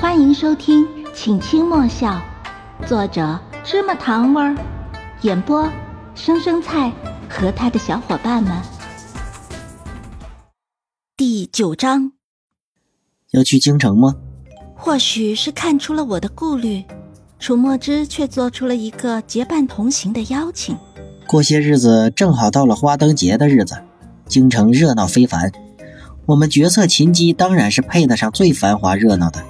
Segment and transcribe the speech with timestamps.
[0.00, 2.22] 欢迎收听《请轻莫笑》，
[2.86, 4.56] 作者芝麻糖味儿，
[5.22, 5.68] 演播
[6.14, 6.92] 生生菜
[7.28, 8.52] 和他的小伙伴们。
[11.16, 12.12] 第九章，
[13.32, 14.14] 要去京城吗？
[14.76, 16.84] 或许是看出了我的顾虑，
[17.40, 20.78] 楚墨之却做出了一个结伴同行的邀请。
[21.26, 23.76] 过些日子正好到了花灯节的日子，
[24.28, 25.50] 京城热闹非凡，
[26.24, 29.44] 我们绝色琴姬当然是配得上最繁华热闹的。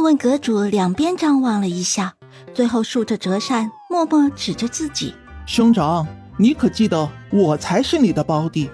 [0.00, 2.14] 莫问阁主两边张望了一下，
[2.54, 6.06] 最后竖着折扇，默默指着自己：“兄长，
[6.38, 8.70] 你可记得我才是你的胞弟？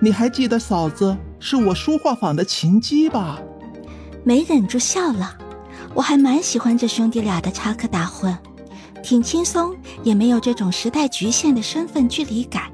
[0.00, 3.38] 你还记得嫂子是我书画坊的琴姬吧？”
[4.24, 5.36] 没忍住笑了。
[5.92, 8.34] 我还蛮喜欢这兄弟俩的插科打诨，
[9.02, 12.72] 挺轻松，也没有这种时代局限的身份距离感，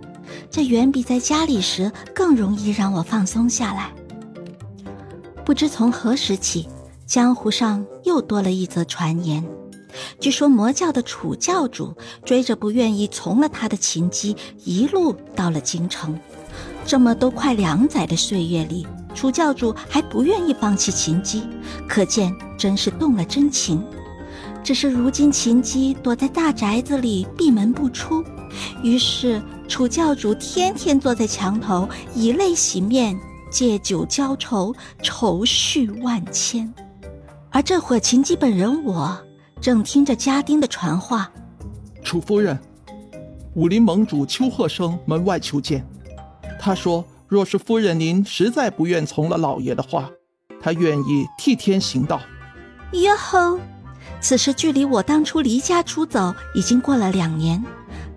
[0.49, 3.91] 这远比在家里时更容易让我放松下来。
[5.45, 6.69] 不知从何时起。
[7.09, 9.43] 江湖上又多了一则传言，
[10.21, 16.21] 据说魔教的楚教主追着不愿意从了他的秦姬，一路到了京城。
[16.85, 21.45] 这么都快两载的岁月里，楚教主还不愿意放弃秦姬，
[21.89, 23.83] 可见真是动了真情。
[24.63, 28.23] 只是如今秦姬躲在大宅子里闭门不出，
[28.83, 33.19] 于是楚教主天天坐在墙头，以泪洗面，
[33.51, 36.71] 借酒浇愁，愁绪万千。
[37.59, 39.19] 而这会秦姬本人我
[39.61, 41.29] 正听着家丁的传话
[42.05, 42.57] ：“楚夫人，
[43.55, 45.85] 武林盟主邱鹤生门外求见。
[46.61, 50.09] 他说，若是夫人您实在不愿从了老爷的话，
[50.61, 52.21] 他愿意替天行道。”
[52.95, 53.59] 哟吼！
[54.21, 57.61] 此时距离我当初离家出走已经过了两年，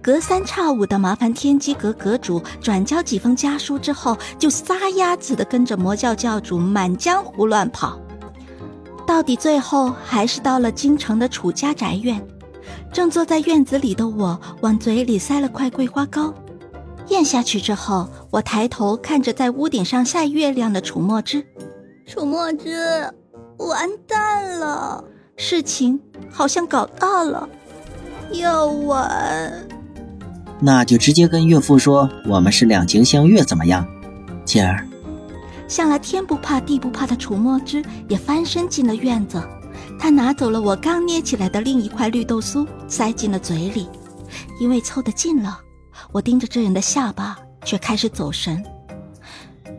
[0.03, 7.99] 隔三差五的麻烦天机阁阁主转交几封家书之后，就撒丫子的跟着魔教教主满江湖乱跑。
[9.11, 12.25] 到底最后还是到了京城的楚家宅院，
[12.93, 16.33] 正坐在院子里的我往嘴里塞了块桂花糕，
[17.09, 21.45] 咽下去之后，我抬头看着在屋顶上晒月亮的楚墨之，
[22.07, 22.71] 楚墨之，
[23.57, 25.03] 完蛋了，
[25.35, 25.99] 事情
[26.31, 27.49] 好像搞大了，
[28.31, 29.67] 要完，
[30.61, 33.85] 那就直接跟岳父说我们是两情相悦，怎么样，
[34.45, 34.87] 姐儿？
[35.71, 39.41] 向来天不怕地不怕的楚墨之也翻身进了院子，
[39.97, 43.87] 他拿走了我刚捏起来的另一块绿豆酥，塞进了嘴里。
[44.59, 45.61] 因为凑得近了，
[46.11, 48.61] 我盯着这人的下巴，却开始走神。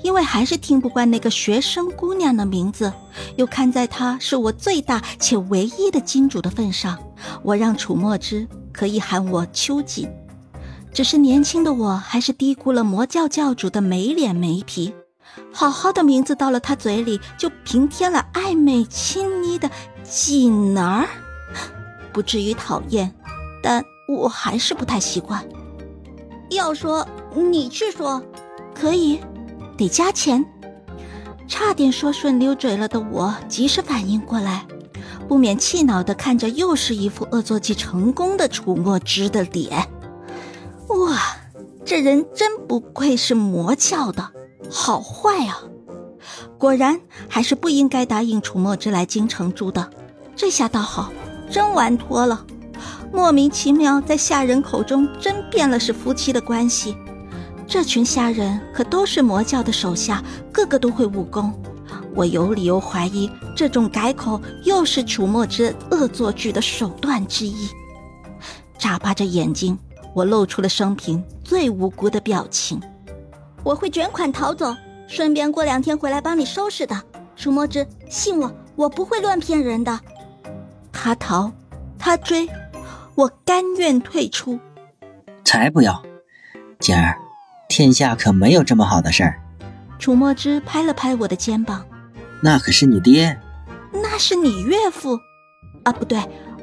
[0.03, 2.91] 因为还是听不惯那个学生姑娘的名字，
[3.37, 6.99] 又看在她是我最大且唯一的金主的份上，
[7.43, 10.09] 我让楚墨之可以喊我秋瑾。
[10.91, 14.95] 只是年轻的我还是低估了魔教教主的没脸没皮。
[15.53, 19.71] 好好的名字到了他嘴里，就平添了暧昧亲昵的
[20.03, 21.07] 锦儿，
[22.13, 23.15] 不至于讨厌，
[23.63, 25.45] 但我还是不太习惯。
[26.51, 28.23] 要说你去说，
[28.75, 29.21] 可以，
[29.77, 30.45] 得加钱。
[31.49, 34.67] 差点说顺溜嘴了的我，及时反应过来，
[35.29, 39.87] 不免气恼的看着又是一副恶作剧成功的楚墨之的脸。
[40.89, 41.19] 哇，
[41.85, 44.31] 这人真不愧是魔教的。
[44.73, 45.61] 好坏啊！
[46.57, 49.91] 果然还是不应该答应楚墨之来京城住的。
[50.35, 51.13] 这下倒好，
[51.51, 52.47] 真完脱了。
[53.13, 56.97] 莫名其妙，在下人口中真变了是夫妻的关系。
[57.67, 61.53] 这群下人可都是魔教的手下，个个都会武功。
[62.15, 67.69] 我有理由怀疑，这种改口又是楚墨之恶作剧的手段之一。
[68.79, 69.79] 眨巴着眼睛，
[70.15, 72.81] 我露出了生平最无辜的表情。
[73.65, 74.75] 我会卷款逃走，
[75.07, 77.01] 顺便过两天回来帮你收拾的。
[77.37, 79.99] 楚墨之，信我，我不会乱骗人的。
[80.93, 81.51] 他逃，
[81.99, 82.49] 他追，
[83.15, 84.59] 我甘愿退出。
[85.45, 86.03] 才不要，
[86.79, 87.17] 姐儿，
[87.69, 89.41] 天下可没有这么好的事儿。
[89.99, 91.85] 楚墨之拍了拍我的肩膀，
[92.41, 93.39] 那可是你爹，
[93.93, 95.19] 那是你岳父，
[95.85, 96.21] 啊，不对，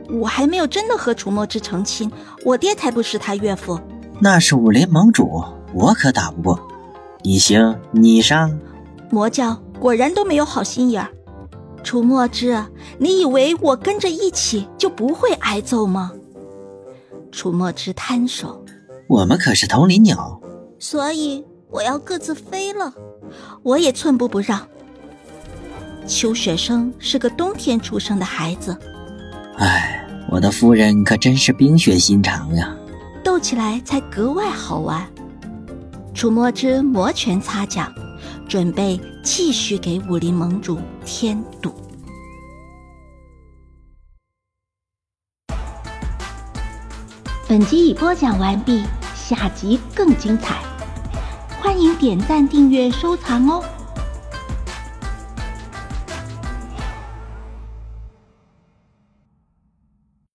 [0.09, 2.11] 我还没有真的和楚墨之成亲，
[2.43, 3.79] 我爹才不是他岳父。
[4.19, 6.68] 那是武林盟主，我可打不过。
[7.23, 8.57] 你行，你上。
[9.09, 11.09] 魔教果然都没有好心眼儿。
[11.83, 12.63] 楚墨之，
[12.97, 16.11] 你以为我跟着一起就不会挨揍吗？
[17.31, 18.63] 楚墨之摊手。
[19.07, 20.39] 我们可是同林鸟，
[20.77, 22.93] 所以我要各自飞了。
[23.63, 24.65] 我也寸步不让。
[26.07, 28.75] 秋雪生是个冬天出生的孩子。
[29.57, 32.75] 唉，我的夫人可真是冰雪心肠呀。
[33.23, 35.07] 斗起来才格外好玩。
[36.19, 37.93] 触摸之摩拳擦掌
[38.45, 41.73] 准备继续给武林盟主添堵。
[47.47, 48.83] 本集已播讲完毕
[49.15, 50.61] 下集更精彩。
[51.61, 53.78] 欢迎点赞订阅收藏哦。